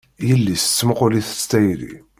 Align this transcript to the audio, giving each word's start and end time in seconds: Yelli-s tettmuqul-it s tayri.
Yelli-s 0.27 0.63
tettmuqul-it 0.65 1.29
s 1.41 1.43
tayri. 1.49 1.93